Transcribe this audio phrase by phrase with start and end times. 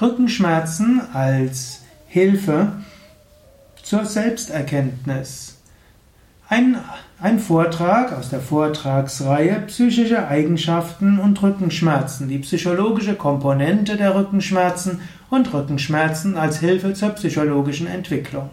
[0.00, 2.72] Rückenschmerzen als Hilfe
[3.80, 5.58] zur Selbsterkenntnis.
[6.48, 6.76] Ein,
[7.20, 15.54] ein Vortrag aus der Vortragsreihe Psychische Eigenschaften und Rückenschmerzen, die psychologische Komponente der Rückenschmerzen und
[15.54, 18.50] Rückenschmerzen als Hilfe zur psychologischen Entwicklung.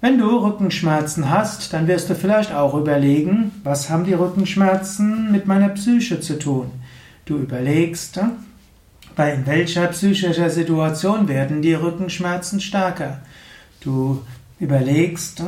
[0.00, 5.48] Wenn du Rückenschmerzen hast, dann wirst du vielleicht auch überlegen, was haben die Rückenschmerzen mit
[5.48, 6.70] meiner Psyche zu tun.
[7.24, 8.20] Du überlegst,
[9.18, 13.18] bei welcher psychischer Situation werden die Rückenschmerzen stärker.
[13.80, 14.24] Du
[14.60, 15.42] überlegst,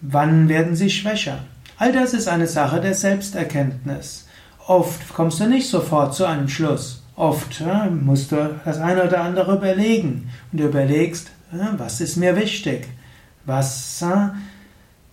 [0.00, 1.40] wann werden sie schwächer.
[1.76, 4.26] All das ist eine Sache der Selbsterkenntnis.
[4.66, 7.02] Oft kommst du nicht sofort zu einem Schluss.
[7.16, 7.62] Oft
[8.00, 10.30] musst du das eine oder andere überlegen.
[10.50, 11.30] Und du überlegst,
[11.76, 12.88] was ist mir wichtig?
[13.44, 14.02] Was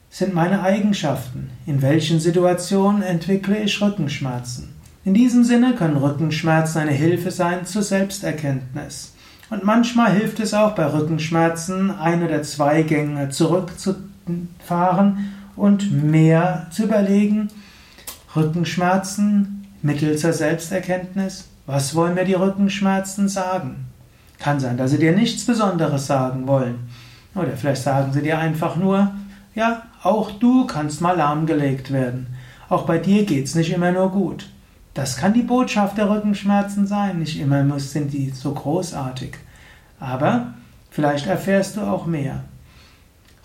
[0.09, 1.49] sind meine Eigenschaften?
[1.66, 4.77] In welchen Situationen entwickle ich Rückenschmerzen?
[5.07, 9.13] In diesem Sinne können Rückenschmerzen eine Hilfe sein zur Selbsterkenntnis.
[9.49, 16.83] Und manchmal hilft es auch bei Rückenschmerzen, ein oder zwei Gänge zurückzufahren und mehr zu
[16.83, 17.47] überlegen.
[18.36, 21.47] Rückenschmerzen mittels der Selbsterkenntnis.
[21.66, 23.86] Was wollen mir die Rückenschmerzen sagen?
[24.39, 26.89] Kann sein, dass sie dir nichts Besonderes sagen wollen.
[27.33, 29.11] Oder vielleicht sagen sie dir einfach nur,
[29.55, 32.27] ja, auch du kannst mal lahmgelegt werden.
[32.67, 34.47] Auch bei dir geht's nicht immer nur gut.
[34.98, 37.20] Das kann die Botschaft der Rückenschmerzen sein.
[37.20, 39.36] Nicht immer sind die so großartig.
[40.00, 40.56] Aber
[40.89, 42.45] vielleicht erfährst du auch mehr.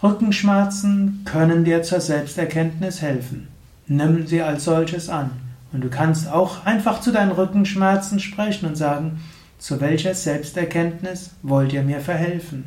[0.02, 3.48] Rückenschmerzen können dir zur Selbsterkenntnis helfen.
[3.86, 5.30] Nimm sie als solches an.
[5.74, 9.20] Und du kannst auch einfach zu deinen Rückenschmerzen sprechen und sagen,
[9.58, 12.64] zu welcher Selbsterkenntnis wollt ihr mir verhelfen?